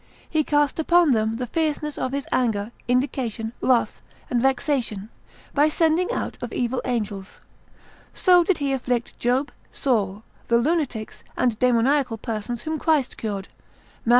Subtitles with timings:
[0.27, 5.09] He cast upon them the fierceness of his anger, indignation, wrath, and vexation,
[5.53, 7.39] by sending out of evil angels:
[8.11, 13.47] so did he afflict Job, Saul, the Lunatics and demoniacal persons whom Christ cured,
[14.03, 14.09] Mat.